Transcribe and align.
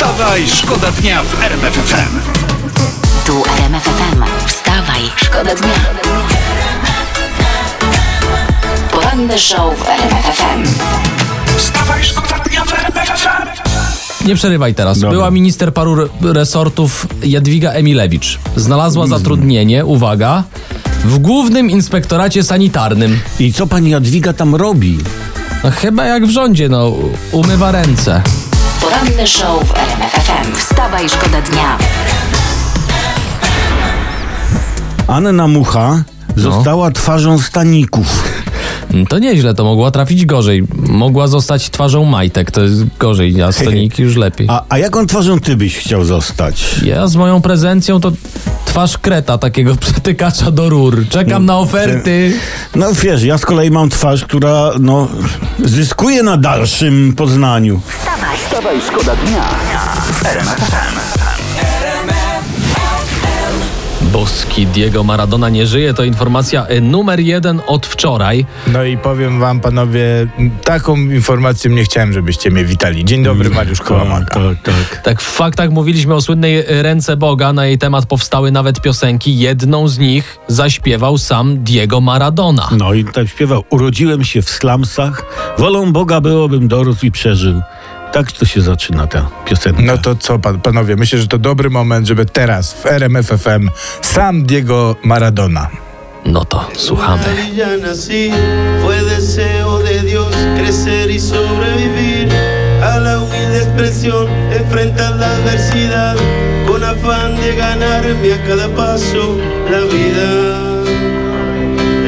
Wstawaj, 0.00 0.46
szkoda 0.46 0.92
dnia 0.92 1.22
w 1.22 1.42
RMF 1.42 1.74
FM. 1.74 2.18
Tu 3.26 3.42
RMF 3.58 3.82
FM. 3.84 4.22
Wstawaj, 4.46 5.02
szkoda 5.16 5.54
dnia. 5.54 5.74
Poranny 8.92 9.38
show 9.38 9.78
w 9.78 9.88
RMF 9.88 10.24
FM. 10.36 10.64
Wstawaj, 11.56 12.04
szkoda 12.04 12.38
dnia 12.48 12.64
w 12.64 12.72
RMF 12.72 13.08
FM. 13.08 13.46
Nie 14.28 14.34
przerywaj 14.34 14.74
teraz. 14.74 14.98
Była 14.98 15.30
minister 15.30 15.74
paru 15.74 15.92
re- 16.02 16.08
resortów 16.32 17.06
Jadwiga 17.22 17.70
Emilewicz. 17.70 18.38
Znalazła 18.56 19.06
zatrudnienie, 19.06 19.84
uwaga, 19.84 20.42
w 21.04 21.18
Głównym 21.18 21.70
Inspektoracie 21.70 22.42
Sanitarnym. 22.42 23.20
I 23.40 23.52
co 23.52 23.66
pani 23.66 23.90
Jadwiga 23.90 24.32
tam 24.32 24.54
robi? 24.54 24.98
No 25.64 25.70
chyba 25.70 26.04
jak 26.04 26.26
w 26.26 26.30
rządzie, 26.30 26.68
no, 26.68 26.92
umywa 27.32 27.72
ręce. 27.72 28.22
Poranny 28.80 29.26
show 29.26 29.64
w 29.64 29.74
RMF 29.74 30.12
FM. 30.12 30.56
Wstawaj, 30.56 31.08
szkoda 31.08 31.40
dnia. 31.40 31.78
Anna 35.08 35.48
Mucha 35.48 36.02
została 36.36 36.90
twarzą 36.90 37.38
staników. 37.38 38.39
To 39.08 39.18
nieźle, 39.18 39.54
to 39.54 39.64
mogła 39.64 39.90
trafić 39.90 40.26
gorzej. 40.26 40.62
Mogła 40.76 41.26
zostać 41.26 41.70
twarzą 41.70 42.04
majtek, 42.04 42.50
to 42.50 42.62
jest 42.62 42.96
gorzej, 42.98 43.42
a 43.42 43.52
staniki 43.52 44.02
już 44.02 44.16
lepiej. 44.16 44.46
A, 44.50 44.64
a 44.68 44.78
jaką 44.78 45.06
twarzą 45.06 45.40
ty 45.40 45.56
byś 45.56 45.76
chciał 45.76 46.04
zostać? 46.04 46.80
Ja 46.84 47.06
z 47.06 47.16
moją 47.16 47.42
prezencją 47.42 48.00
to 48.00 48.12
twarz 48.64 48.98
kreta, 48.98 49.38
takiego 49.38 49.76
przetykacza 49.86 50.50
do 50.50 50.68
rur. 50.68 51.08
Czekam 51.08 51.46
na 51.46 51.58
oferty. 51.58 52.32
No 52.74 52.86
wiesz, 52.92 53.22
ja 53.22 53.38
z 53.38 53.46
kolei 53.46 53.70
mam 53.70 53.90
twarz, 53.90 54.24
która 54.24 54.70
no 54.80 55.08
zyskuje 55.64 56.22
na 56.22 56.36
dalszym 56.36 57.14
poznaniu. 57.16 57.80
Wstawaj, 58.46 58.80
szkoda 58.88 59.16
dnia. 59.16 59.44
Boski 64.12 64.66
Diego 64.66 65.04
Maradona 65.04 65.48
nie 65.48 65.66
żyje, 65.66 65.94
to 65.94 66.04
informacja 66.04 66.66
y, 66.70 66.80
numer 66.80 67.20
jeden 67.20 67.60
od 67.66 67.86
wczoraj. 67.86 68.46
No 68.66 68.84
i 68.84 68.98
powiem 68.98 69.40
wam, 69.40 69.60
panowie, 69.60 70.26
taką 70.64 70.96
informację 70.96 71.70
nie 71.70 71.84
chciałem, 71.84 72.12
żebyście 72.12 72.50
mnie 72.50 72.64
witali. 72.64 73.04
Dzień 73.04 73.22
dobry, 73.22 73.50
Mariusz 73.50 73.80
Kołamaka. 73.80 74.34
Tak, 74.34 74.62
tak. 74.62 75.02
Tak, 75.02 75.20
w 75.22 75.24
faktach 75.24 75.70
mówiliśmy 75.70 76.14
o 76.14 76.20
słynnej 76.20 76.58
y, 76.58 76.82
Ręce 76.82 77.16
Boga, 77.16 77.52
na 77.52 77.66
jej 77.66 77.78
temat 77.78 78.06
powstały 78.06 78.50
nawet 78.50 78.80
piosenki. 78.80 79.38
Jedną 79.38 79.88
z 79.88 79.98
nich 79.98 80.38
zaśpiewał 80.48 81.18
sam 81.18 81.64
Diego 81.64 82.00
Maradona. 82.00 82.68
No 82.78 82.94
i 82.94 83.04
tak 83.04 83.28
śpiewał. 83.28 83.64
Urodziłem 83.70 84.24
się 84.24 84.42
w 84.42 84.50
slumsach, 84.50 85.24
wolą 85.58 85.92
Boga 85.92 86.20
byłobym 86.20 86.68
dorósł 86.68 87.06
i 87.06 87.10
przeżył. 87.10 87.60
Tak 88.12 88.32
to 88.32 88.46
się 88.46 88.60
zaczyna 88.60 89.06
ta 89.06 89.30
piosenka. 89.44 89.82
No 89.82 89.98
to 89.98 90.14
co, 90.14 90.38
pan, 90.38 90.60
panowie, 90.60 90.96
myślę, 90.96 91.18
że 91.18 91.26
to 91.26 91.38
dobry 91.38 91.70
moment, 91.70 92.06
żeby 92.06 92.26
teraz 92.26 92.72
w 92.72 92.86
RMF 92.86 93.26
FM 93.26 93.68
sam 94.02 94.42
Diego 94.42 94.96
Maradona. 95.04 95.68
No 96.24 96.44
to 96.44 96.68
słuchamy. 96.76 97.22
fue 98.82 99.02
deseo 99.04 99.78
de 99.78 100.02
Dios 100.02 100.34
crecer 100.56 101.10
y 101.10 101.20
sobrevivir 101.20 102.28
a 102.82 102.98
la 102.98 103.18
humilde 103.18 103.58
expresión, 103.62 104.26
enfrentar 104.52 105.16
la 105.16 105.26
adversidad 105.26 106.16
con 106.66 106.84
afán 106.84 107.36
de 107.36 107.56
ganarme 107.56 108.34
a 108.34 108.42
cada 108.46 108.68
paso 108.68 109.38
la 109.70 109.80
vida. 109.80 110.30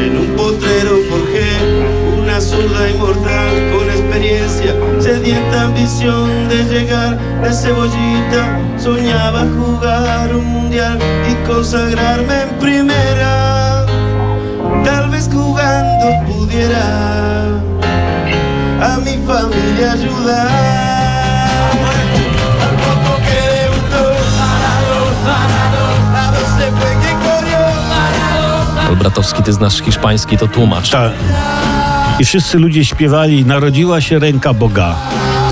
En 0.04 0.18
un 0.18 0.36
potrero 0.36 0.98
forjé 1.10 1.50
una 2.22 2.40
zurda 2.40 2.90
inmortal 2.90 3.71
ambición 5.64 6.48
de 6.48 6.64
llegar 6.64 7.18
de 7.42 7.52
cebollita. 7.52 8.42
Soñaba 8.78 9.44
jugar 9.56 10.34
un 10.34 10.46
mundial 10.46 10.98
y 11.30 11.34
consagrarme 11.46 12.42
en 12.42 12.58
primera. 12.58 13.86
Tal 14.84 15.10
vez 15.10 15.28
jugando 15.32 16.06
pudiera 16.26 16.86
a 18.82 18.96
mi 19.04 19.16
familia 19.26 19.92
ayudar. 19.92 20.48
Al 22.64 22.74
poco 22.84 23.12
que 23.26 23.40
debutó, 23.58 24.04
a 26.14 26.30
veces 26.30 26.70
fue 26.78 26.90
quien 27.02 27.18
corrió. 27.26 27.62
Olbratowski, 28.90 29.42
ty 29.42 29.52
znasz 29.52 29.82
hiszpański, 29.82 30.36
to 30.36 30.48
tłumacz. 30.48 30.90
Tak. 30.90 31.12
I 32.18 32.24
wszyscy 32.24 32.58
ludzie 32.58 32.84
śpiewali, 32.84 33.44
narodziła 33.44 34.00
się 34.00 34.18
ręka 34.18 34.54
Boga. 34.54 34.94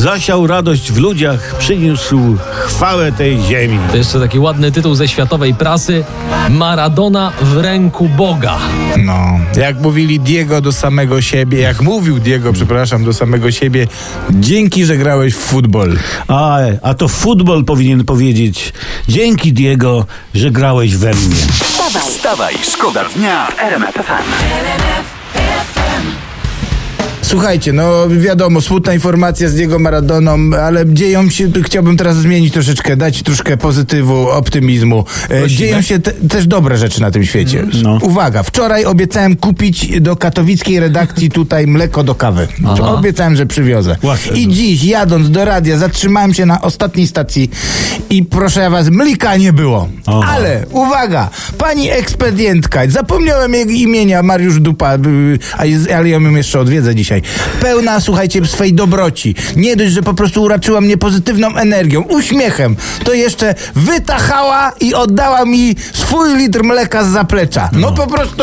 Zasiał 0.00 0.47
radość 0.47 0.93
w 0.93 0.99
ludziach, 0.99 1.55
przyniósł 1.59 2.37
chwałę 2.66 3.12
tej 3.12 3.43
ziemi. 3.43 3.78
To 3.91 3.97
jeszcze 3.97 4.21
taki 4.21 4.38
ładny 4.38 4.72
tytuł 4.72 4.94
ze 4.94 5.09
światowej 5.09 5.55
prasy. 5.55 6.05
Maradona 6.50 7.33
w 7.43 7.56
ręku 7.56 8.09
Boga. 8.09 8.59
No, 8.99 9.41
jak 9.56 9.81
mówili 9.81 10.21
Diego 10.21 10.60
do 10.60 10.72
samego 10.72 11.22
siebie, 11.22 11.60
jak 11.60 11.81
mówił 11.81 12.19
Diego, 12.19 12.53
przepraszam, 12.53 13.05
do 13.05 13.12
samego 13.12 13.50
siebie, 13.50 13.87
dzięki, 14.31 14.84
że 14.84 14.97
grałeś 14.97 15.34
w 15.34 15.39
futbol. 15.39 15.97
A, 16.28 16.59
a 16.83 16.94
to 16.94 17.09
futbol 17.09 17.65
powinien 17.65 18.05
powiedzieć. 18.05 18.72
Dzięki 19.09 19.53
Diego, 19.53 20.06
że 20.34 20.50
grałeś 20.50 20.97
we 20.97 21.10
mnie. 21.10 21.37
Wstawaj, 21.62 22.03
Wstawaj, 22.03 22.55
szkoda 22.62 23.05
dnia 23.16 23.47
w 23.47 23.59
RMF 23.59 23.94
FM. 23.94 25.20
Słuchajcie, 27.23 27.73
no 27.73 28.09
wiadomo, 28.09 28.61
smutna 28.61 28.95
informacja 28.95 29.49
z 29.49 29.55
Diego 29.55 29.79
Maradoną, 29.79 30.39
ale 30.63 30.87
dzieją 30.87 31.31
się, 31.31 31.49
chciałbym 31.65 31.97
teraz 31.97 32.17
zmienić 32.17 32.53
troszeczkę, 32.53 32.97
dać 32.97 33.23
troszkę 33.23 33.57
pozytywu, 33.57 34.31
optymizmu. 34.31 35.05
E, 35.31 35.49
dzieją 35.49 35.83
się 35.83 35.99
te, 35.99 36.13
też 36.13 36.47
dobre 36.47 36.77
rzeczy 36.79 37.01
na 37.01 37.11
tym 37.11 37.25
świecie. 37.25 37.67
No. 37.83 37.99
Uwaga, 38.03 38.43
wczoraj 38.43 38.85
obiecałem 38.85 39.37
kupić 39.37 40.01
do 40.01 40.17
katowickiej 40.17 40.81
redakcji 40.81 41.31
tutaj 41.31 41.67
mleko 41.67 42.05
do 42.05 42.15
kawy. 42.15 42.49
Obiecałem, 42.81 43.37
że 43.37 43.47
przywiozę. 43.47 43.97
I 44.35 44.49
dziś, 44.49 44.85
jadąc 44.85 45.31
do 45.31 45.45
radia, 45.45 45.79
zatrzymałem 45.79 46.35
się 46.35 46.47
na 46.47 46.61
ostatniej 46.61 47.07
stacji 47.07 47.51
i 48.11 48.25
proszę 48.25 48.61
ja 48.61 48.71
was, 48.71 48.89
mlika 48.89 49.37
nie 49.37 49.53
było. 49.53 49.89
Aha. 50.07 50.21
Ale, 50.35 50.67
uwaga, 50.71 51.31
pani 51.59 51.91
ekspedientka, 51.91 52.81
zapomniałem 52.89 53.55
jej 53.55 53.81
imienia, 53.81 54.23
Mariusz 54.23 54.61
Dupa, 54.61 54.95
y, 54.97 55.39
ale 55.95 56.09
ją 56.09 56.21
jeszcze 56.21 56.61
odwiedzę 56.61 56.95
dzisiaj. 56.95 57.09
Pełna, 57.60 58.00
słuchajcie, 58.00 58.47
swej 58.47 58.75
dobroci. 58.75 59.34
Nie 59.56 59.76
dość, 59.76 59.93
że 59.93 60.03
po 60.03 60.15
prostu 60.15 60.43
uraczyła 60.43 60.81
mnie 60.81 60.97
pozytywną 60.97 61.56
energią, 61.56 62.03
uśmiechem, 62.03 62.76
to 63.04 63.12
jeszcze 63.12 63.54
wytachała 63.75 64.72
i 64.81 64.94
oddała 64.94 65.44
mi 65.44 65.76
swój 65.93 66.37
litr 66.37 66.65
mleka 66.65 67.04
z 67.04 67.09
zaplecza. 67.09 67.71
No, 67.72 67.93
po 67.93 68.06
prostu... 68.06 68.43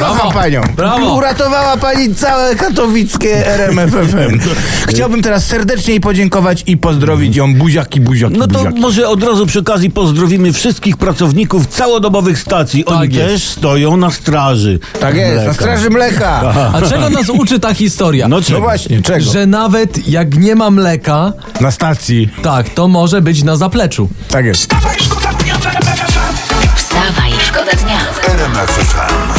Kocham 0.00 0.16
Brawo, 0.16 0.32
panią. 0.32 0.60
brawo. 0.76 1.14
Uratowała 1.14 1.76
pani 1.76 2.14
całe 2.14 2.54
katowickie 2.56 3.46
RMFFM. 3.46 4.40
Chciałbym 4.88 5.22
teraz 5.22 5.46
serdecznie 5.46 5.92
jej 5.94 6.00
podziękować 6.00 6.64
i 6.66 6.76
pozdrowić 6.76 7.36
ją 7.36 7.54
buziaki, 7.54 8.00
buziaki, 8.00 8.38
No 8.38 8.46
to 8.46 8.58
buziaki. 8.58 8.80
może 8.80 9.08
od 9.08 9.22
razu 9.24 9.46
przy 9.46 9.58
okazji 9.58 9.90
pozdrowimy 9.90 10.52
wszystkich 10.52 10.96
pracowników 10.96 11.66
całodobowych 11.66 12.38
stacji. 12.38 12.84
Oni 12.84 12.98
Tak 13.00 13.12
jest. 13.14 13.28
też 13.32 13.44
stoją 13.44 13.96
na 13.96 14.10
straży. 14.10 14.78
Tak 15.00 15.16
jest, 15.16 15.46
na 15.46 15.54
straży 15.54 15.90
mleka. 15.90 16.52
A 16.74 16.80
czego 16.88 17.10
nas 17.10 17.28
uczy 17.28 17.60
ta 17.60 17.74
historia? 17.74 18.28
No 18.28 18.36
No 18.36 18.42
czego? 18.42 18.60
właśnie, 18.60 19.02
czego? 19.02 19.20
Że 19.32 19.46
nawet 19.46 20.08
jak 20.08 20.38
nie 20.38 20.54
ma 20.54 20.70
mleka, 20.70 21.32
Na 21.60 21.70
stacji. 21.70 22.28
tak, 22.42 22.68
to 22.68 22.88
może 22.88 23.22
być 23.22 23.42
na 23.42 23.56
zapleczu. 23.56 24.08
Tak 24.30 24.44
jest. 24.44 24.60
Wstawaj, 24.62 24.96
szkoda 25.00 25.32
dnia 25.32 25.54
w 25.58 25.66
RMF 25.66 25.98
FM. 25.98 26.76
wstawaj, 26.76 27.30
szkoda 27.46 27.72
dnia. 27.84 27.98
RMF 28.34 28.70
FM. 28.70 29.29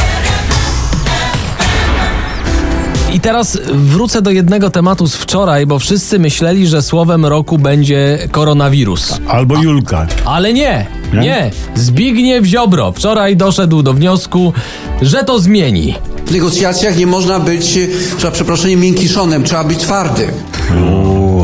I 3.21 3.23
teraz 3.23 3.57
wrócę 3.73 4.21
do 4.21 4.31
jednego 4.31 4.69
tematu 4.69 5.07
z 5.07 5.15
wczoraj, 5.15 5.65
bo 5.65 5.79
wszyscy 5.79 6.19
myśleli, 6.19 6.67
że 6.67 6.81
słowem 6.81 7.25
roku 7.25 7.57
będzie 7.57 8.19
koronawirus. 8.31 9.19
Albo 9.27 9.55
Julka. 9.55 10.07
Ale 10.25 10.53
nie, 10.53 10.85
Nie? 11.13 11.19
nie. 11.19 11.51
Zbigniew 11.75 12.45
Ziobro 12.45 12.91
wczoraj 12.91 13.37
doszedł 13.37 13.83
do 13.83 13.93
wniosku, 13.93 14.53
że 15.01 15.23
to 15.23 15.39
zmieni. 15.39 15.95
W 16.25 16.31
negocjacjach 16.31 16.97
nie 16.97 17.07
można 17.07 17.39
być, 17.39 17.79
za 18.19 18.31
przeproszeniem, 18.31 18.79
miękkiszonem, 18.79 19.43
trzeba 19.43 19.63
być 19.63 19.79
twardy. 19.79 20.27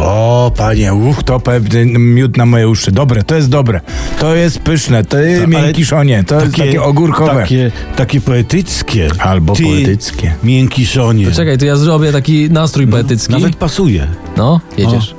O, 0.02 0.38
O, 0.48 0.52
panie, 0.52 0.94
uch, 0.94 1.24
to 1.24 1.40
pewnie 1.40 1.86
miód 1.86 2.38
na 2.38 2.46
moje 2.46 2.70
uszy. 2.70 2.92
Dobre, 2.92 3.24
to 3.24 3.36
jest 3.36 3.50
dobre. 3.50 3.82
To 4.20 4.36
jest 4.36 4.60
pyszne, 4.60 5.04
to 5.04 5.20
jest 5.20 5.38
Ale 5.38 5.48
miękkiszonie, 5.48 6.24
to 6.24 6.42
jest 6.42 6.56
takie 6.56 6.84
ogórkowe. 6.84 7.34
Takie, 7.34 7.72
takie 7.96 8.22
poetyckie. 8.22 9.10
Albo 9.20 9.54
Ty, 9.54 9.64
poetyckie. 9.64 10.34
Miękkiszonie. 10.44 11.32
Czekaj, 11.32 11.58
to 11.58 11.66
ja 11.66 11.76
zrobię 11.76 12.12
taki 12.12 12.50
nastrój 12.50 12.88
poetycki. 12.88 13.34
Nawet 13.34 13.56
pasuje. 13.56 14.08
No, 14.38 14.62
jedziesz. 14.78 15.16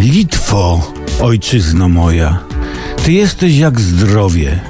Litwo, 0.00 0.92
ojczyzno 1.20 1.88
moja, 1.88 2.38
ty 3.04 3.12
jesteś 3.12 3.56
jak 3.56 3.80
zdrowie. 3.80 4.60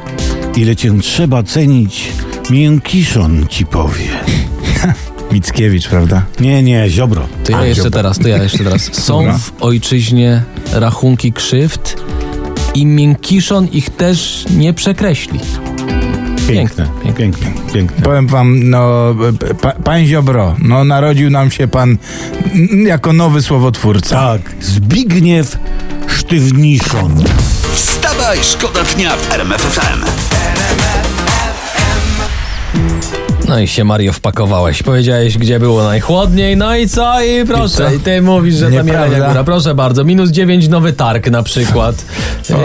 Ile 0.56 0.76
cię 0.76 0.98
trzeba 1.00 1.42
cenić, 1.42 2.08
miękiszon 2.50 3.46
ci 3.48 3.66
powie. 3.66 4.08
Mickiewicz, 5.32 5.88
prawda? 5.88 6.22
Nie, 6.40 6.62
nie, 6.62 6.90
ziobro. 6.90 7.28
To 7.44 7.52
ja 7.52 7.58
A, 7.58 7.64
jeszcze 7.66 7.82
dziobra. 7.84 7.98
teraz, 7.98 8.18
to 8.18 8.28
ja 8.28 8.42
jeszcze 8.42 8.64
teraz. 8.64 8.82
Są 9.06 9.18
Dobra. 9.18 9.38
w 9.38 9.52
ojczyźnie 9.60 10.42
rachunki 10.72 11.32
krzywd 11.32 11.96
i 12.74 12.86
miękiszon 12.86 13.68
ich 13.68 13.90
też 13.90 14.44
nie 14.56 14.74
przekreśli. 14.74 15.40
Piękne, 16.48 16.88
Piękne. 17.04 17.12
piękne, 17.14 17.50
piękne. 17.72 18.02
Powiem 18.02 18.26
wam, 18.26 18.70
no, 18.70 19.14
pa, 19.62 19.72
pan 19.72 20.06
Ziobro, 20.06 20.56
no 20.58 20.84
narodził 20.84 21.30
nam 21.30 21.50
się 21.50 21.68
pan 21.68 21.98
jako 22.86 23.12
nowy 23.12 23.42
słowotwórca. 23.42 24.16
Tak, 24.16 24.40
Zbigniew 24.60 25.58
Sztywniszon. 26.08 27.24
Wstawaj, 27.74 28.38
szkoda 28.42 28.84
dnia 28.84 29.16
w 29.16 29.32
RMF 29.32 29.60
FM. 29.62 30.04
No 33.50 33.58
i 33.61 33.69
się 33.69 33.85
Mario 33.85 34.12
wpakowałeś. 34.12 34.82
Powiedziałeś, 34.82 35.38
gdzie 35.38 35.61
było 35.61 35.85
najchłodniej, 35.85 36.56
no 36.56 36.76
i 36.76 36.88
co? 36.88 37.23
I 37.23 37.47
proszę, 37.47 37.91
I 37.97 38.00
ty 38.00 38.23
mówisz, 38.23 38.55
że 38.55 38.70
tam. 38.70 38.87
Jelenia 38.87 39.29
Góra. 39.29 39.44
Proszę 39.44 39.75
bardzo, 39.75 40.05
minus 40.05 40.31
9 40.31 40.69
Nowy 40.69 40.93
Targ 40.93 41.31
na 41.31 41.43
przykład. 41.43 42.05
Yy, 42.50 42.56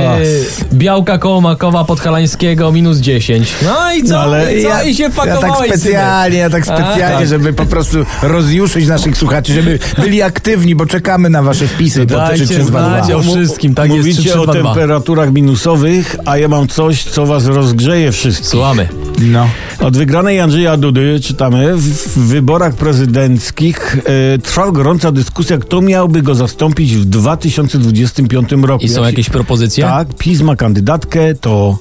Białka 0.73 1.17
koło 1.17 1.41
Makowa 1.41 1.83
Podhalańskiego, 1.83 2.71
minus 2.71 2.97
10. 2.97 3.53
No 3.63 3.93
i 3.93 4.03
co? 4.03 4.13
No 4.13 4.19
ale 4.19 4.55
I, 4.55 4.63
co? 4.63 4.69
ja, 4.69 4.83
I 4.83 4.95
się 4.95 5.03
ja 5.03 5.09
tak 5.09 5.25
wpakowałeś, 5.25 5.71
specjalnie, 5.71 6.37
ja 6.37 6.49
tak 6.49 6.61
A, 6.61 6.65
specjalnie, 6.65 7.17
tak. 7.17 7.27
żeby 7.27 7.53
po 7.53 7.65
prostu 7.65 7.97
rozjuszyć 8.23 8.87
naszych 8.87 9.17
słuchaczy, 9.17 9.53
żeby 9.53 9.79
byli 9.97 10.21
aktywni, 10.21 10.75
bo 10.75 10.85
czekamy 10.85 11.29
na 11.29 11.43
wasze 11.43 11.67
wpisy. 11.67 11.99
po 11.99 12.15
Dajcie 12.15 12.45
3322. 12.45 12.89
znać 12.89 13.11
o 13.11 13.31
wszystkim, 13.31 13.75
tak 13.75 13.85
jest, 13.85 13.97
Mówicie 13.97 14.19
o 14.19 14.23
3322. 14.23 14.73
temperaturach 14.73 15.33
minusowych, 15.33 16.15
a 16.25 16.37
ja 16.37 16.47
mam 16.47 16.67
coś, 16.67 17.03
co 17.03 17.25
was 17.25 17.45
rozgrzeje 17.45 18.11
wszystkich. 18.11 18.47
Słuchamy. 18.47 18.87
No. 19.19 19.47
Od 19.79 19.97
wygranej 19.97 20.39
Andrzeja 20.39 20.77
Dudy 20.77 21.19
czytamy, 21.19 21.75
w, 21.77 21.81
w 22.17 22.17
wyborach 22.27 22.73
prezydenckich 22.75 23.97
e, 24.33 24.37
trwa 24.37 24.71
gorąca 24.71 25.11
dyskusja, 25.11 25.57
kto 25.57 25.81
miałby 25.81 26.21
go 26.21 26.35
zastąpić 26.35 26.95
w 26.95 27.05
2025 27.05 28.51
roku. 28.51 28.85
I 28.85 28.89
są 28.89 29.01
Jak 29.01 29.11
jakieś 29.11 29.25
się- 29.25 29.31
propozycje? 29.31 29.83
Tak, 29.83 30.07
PiS 30.17 30.41
ma 30.41 30.55
kandydatkę, 30.55 31.35
to 31.35 31.77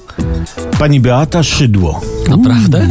pani 0.79 0.99
Beata 0.99 1.43
Szydło. 1.43 2.01
Naprawdę? 2.29 2.87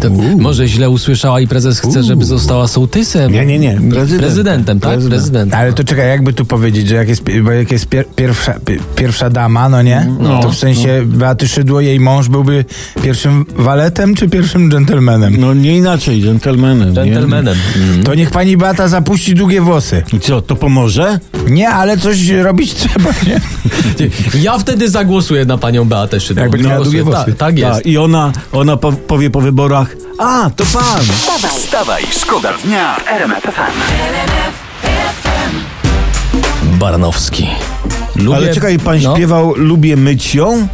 To 0.00 0.10
może 0.38 0.68
źle 0.68 0.90
usłyszała 0.90 1.40
i 1.40 1.46
prezes 1.46 1.80
chce, 1.80 2.02
żeby 2.02 2.24
została 2.24 2.68
sołtysem. 2.68 3.32
Nie, 3.32 3.46
nie, 3.46 3.58
nie, 3.58 3.70
prezydentem. 3.90 4.18
Prezydentem, 4.18 4.80
tak? 4.80 4.90
Prezydent. 4.90 5.10
Prezydentem. 5.20 5.58
Ale 5.60 5.72
to 5.72 5.84
czekaj, 5.84 6.08
jakby 6.08 6.32
tu 6.32 6.44
powiedzieć, 6.44 6.88
że 6.88 6.94
jak 6.94 7.08
jest, 7.08 7.22
bo 7.42 7.50
jak 7.52 7.72
jest 7.72 7.86
pier, 7.86 8.04
pierwsza, 8.16 8.54
pi- 8.64 8.78
pierwsza 8.96 9.30
dama, 9.30 9.68
no 9.68 9.82
nie? 9.82 10.06
No. 10.20 10.40
to 10.42 10.50
w 10.50 10.56
sensie 10.56 11.02
Beaty 11.06 11.48
Szydło, 11.48 11.80
jej 11.80 12.00
mąż 12.00 12.28
byłby 12.28 12.64
pierwszym 13.02 13.44
waletem 13.56 14.14
czy 14.14 14.28
pierwszym 14.28 14.39
dżentelmenem? 14.42 15.36
No 15.38 15.54
nie 15.54 15.76
inaczej, 15.76 16.22
dżentelmenem. 16.22 16.94
Dżentelmenem. 16.94 17.56
Mm. 17.76 18.02
To 18.02 18.14
niech 18.14 18.30
pani 18.30 18.56
Beata 18.56 18.88
zapuści 18.88 19.34
długie 19.34 19.60
włosy. 19.60 20.02
I 20.12 20.20
co, 20.20 20.42
to 20.42 20.56
pomoże? 20.56 21.18
Nie, 21.48 21.68
ale 21.68 21.98
coś 21.98 22.28
robić 22.28 22.74
trzeba, 22.74 23.10
nie? 23.26 23.40
Ja 24.40 24.58
wtedy 24.58 24.90
zagłosuję 24.90 25.44
na 25.44 25.58
panią 25.58 25.84
Beatę 25.84 26.20
Szydło. 26.20 26.42
Jakby 26.42 26.58
miała 26.58 26.84
długie 26.84 27.02
włosy. 27.02 27.24
Tak, 27.24 27.36
tak 27.36 27.58
jest. 27.58 27.76
Tak, 27.76 27.86
I 27.86 27.98
ona, 27.98 28.32
ona 28.52 28.76
po, 28.76 28.92
powie 28.92 29.30
po 29.30 29.40
wyborach, 29.40 29.96
a, 30.18 30.50
to 30.56 30.64
pan. 30.64 31.02
Wstawaj, 31.02 31.50
Wstawaj, 31.50 32.02
szkoda 32.10 32.52
dnia 32.64 32.94
w 32.94 33.08
RMF 33.08 33.42
FM. 33.42 33.90
Baranowski. 36.78 37.46
Lubię... 38.16 38.36
Ale 38.36 38.54
czekaj, 38.54 38.78
pan 38.78 39.00
no. 39.02 39.14
śpiewał 39.14 39.54
Lubię 39.56 39.96
myć 39.96 40.34
ją? 40.34 40.68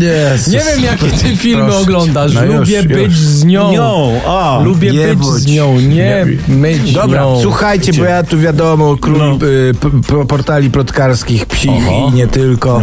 Jezus. 0.00 0.46
Nie 0.52 0.58
wiem, 0.60 0.84
jakie 0.84 1.06
ty 1.10 1.36
filmy 1.36 1.64
Proszę 1.64 1.78
oglądasz. 1.78 2.32
No 2.34 2.44
już, 2.44 2.54
Lubię 2.58 2.76
już. 2.76 2.86
być 2.86 3.12
z 3.16 3.44
nią. 3.44 3.72
Nią, 3.72 4.20
a. 4.26 4.60
Lubię 4.64 4.92
być 4.92 5.18
bądź. 5.18 5.42
z 5.42 5.46
nią, 5.46 5.80
nie, 5.80 6.26
myć 6.48 6.92
Dobra, 6.92 7.20
nią. 7.22 7.38
słuchajcie, 7.42 7.92
bo 7.92 8.04
ja 8.04 8.22
tu 8.22 8.38
wiadomo, 8.38 8.96
król 8.96 9.18
No. 9.18 9.46
y, 9.46 9.74
p, 10.08 10.26
portali 10.26 10.70
plotkarskich, 10.70 11.46
psich 11.46 11.70
Oho. 11.70 12.08
i 12.08 12.14
nie 12.16 12.26
tylko. 12.26 12.82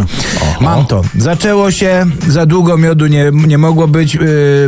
Mam 0.60 0.86
to. 0.86 1.02
Zaczęło 1.18 1.70
się, 1.70 2.06
za 2.28 2.46
długo 2.46 2.76
miodu 2.76 3.06
nie, 3.06 3.30
nie 3.32 3.58
mogło 3.58 3.88
być, 3.88 4.16
y, 4.16 4.18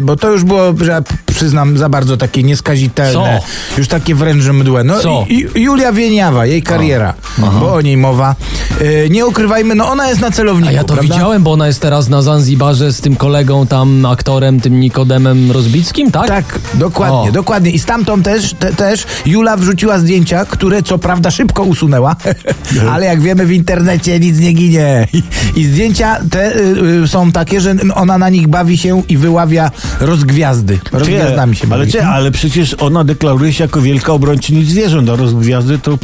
bo 0.03 0.17
to 0.17 0.31
już 0.33 0.45
było, 0.45 0.75
że 0.81 0.91
ja 0.91 1.03
przyznam, 1.35 1.79
za 1.79 1.89
bardzo 1.89 2.17
takie 2.17 2.43
nieskazitelne. 2.43 3.41
Już 3.79 3.89
takie 3.89 4.15
wręcz 4.15 4.45
mdłe. 4.45 4.85
No 4.85 5.01
Co? 5.01 5.25
I, 5.29 5.47
i 5.55 5.63
Julia 5.63 5.93
Wieniawa, 5.93 6.47
jej 6.47 6.63
kariera, 6.63 7.15
bo 7.39 7.75
o 7.75 7.81
niej 7.81 7.97
mowa. 7.97 8.35
Y, 8.81 9.09
nie 9.11 9.27
ukrywajmy, 9.27 9.75
no 9.75 9.89
ona 9.91 10.09
jest 10.09 10.21
na 10.21 10.31
celowniku, 10.31 10.69
A 10.69 10.73
ja 10.73 10.85
to 10.85 10.95
prawda? 10.95 11.15
widziałem, 11.15 11.43
bo 11.43 11.53
ona 11.53 11.67
jest 11.67 11.72
teraz 11.79 12.09
na 12.09 12.23
Zanzibarze 12.23 12.93
z 12.93 13.01
tym 13.01 13.17
kolegą 13.17 13.67
tam, 13.67 14.07
aktorem, 14.07 14.61
tym 14.61 14.81
Nikodemem 14.81 15.51
Rozbickim, 15.53 16.11
tak? 16.11 16.29
Tak, 16.29 16.59
dokładnie, 16.75 17.31
O. 17.31 17.33
dokładnie. 17.33 17.71
I 17.71 17.79
stamtąd 17.79 18.25
też, 18.25 18.55
te, 18.55 18.73
też 18.73 19.07
Jula 19.27 19.57
wrzuciła 19.57 19.99
zdjęcia, 19.99 20.45
które 20.45 20.83
co 20.83 20.99
prawda 20.99 21.31
szybko 21.31 21.63
usunęła, 21.63 22.17
ale 22.93 23.07
jak 23.07 23.21
wiemy 23.21 23.47
w 23.47 23.53
internecie 23.53 24.21
nic 24.21 24.39
nie 24.39 24.53
ginie. 24.53 25.09
I, 25.57 25.65
zdjęcia 25.65 26.17
te 26.31 26.57
y, 26.57 27.03
y, 27.05 27.09
są 27.09 27.33
takie, 27.33 27.61
że 27.61 27.75
ona 27.95 28.19
na 28.19 28.29
nich 28.29 28.49
bawi 28.49 28.79
się 28.79 29.03
i 29.09 29.17
wyławia 29.17 29.71
rozgwiazdy. 30.01 30.79
Rozgwiazdami 30.93 31.57
się 31.57 31.67
ale, 31.71 31.79
bawi. 31.79 31.93
cie, 31.93 32.07
ale 32.07 32.31
przecież 32.31 32.77
ona 32.81 33.05
deklaruje 33.05 33.53
się 33.53 33.65
jako 33.65 33.81
wielka 33.81 34.13
obrończyni 34.13 34.65
zwierząt, 34.65 35.09
a 35.09 35.17
rozgwiazdy 35.17 35.79
to 35.79 35.99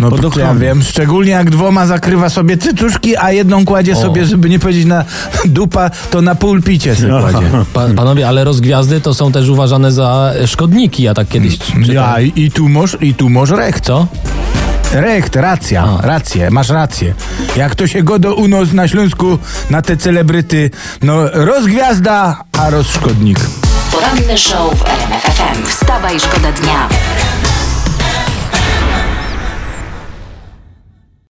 No 0.00 0.10
pod 0.10 0.34
to 0.34 0.40
ja 0.40 0.54
wiem, 0.54 0.82
szczególnie 0.82 1.30
jak 1.32 1.50
dwoma 1.50 1.86
zakrywa 1.86 2.28
sobie 2.28 2.56
cycuszki, 2.56 3.16
a 3.16 3.32
jedną 3.32 3.64
kładzie 3.64 3.96
sobie, 3.96 4.24
żeby 4.26 4.48
nie 4.50 4.58
powiedzieć 4.58 4.84
na 4.86 5.04
dupa, 5.44 5.90
to 6.10 6.22
na 6.22 6.34
pulpicie 6.34 6.96
sobie 6.96 7.08
kładzie. 7.20 7.50
Pa, 7.72 7.88
panowie, 7.96 8.28
ale 8.28 8.44
rozgwiazdy 8.44 9.00
to 9.00 9.14
są 9.14 9.32
też 9.32 9.48
uważane 9.48 9.92
za 9.92 10.32
szkodniki, 10.46 11.02
ja 11.02 11.14
tak 11.14 11.28
kiedyś 11.28 11.58
czytałem. 11.58 11.84
Ja, 11.92 12.20
i, 12.20 12.32
i 12.36 12.50
tu 12.50 12.68
masz, 12.68 12.96
i 13.00 13.14
tu 13.14 13.30
masz 13.30 13.50
recht. 13.50 13.84
Co? 13.84 14.06
Recht, 14.92 15.36
racja, 15.36 15.88
rację, 16.02 16.50
masz 16.50 16.68
rację. 16.68 17.14
Jak 17.56 17.74
to 17.74 17.86
się 17.86 18.02
godo 18.02 18.34
u 18.34 18.48
nas 18.48 18.72
na 18.72 18.88
Śląsku, 18.88 19.38
na 19.70 19.82
te 19.82 19.96
celebryty, 19.96 20.70
no 21.02 21.28
rozgwiazda, 21.32 22.44
a 22.58 22.70
rozszkodnik. 22.70 23.38
poranny 23.92 24.38
show 24.38 24.74
w 24.78 24.82
RMF 24.88 25.22
FM. 25.22 25.66
Wstawaj, 25.66 26.20
szkoda 26.20 26.52
dnia. 26.52 26.88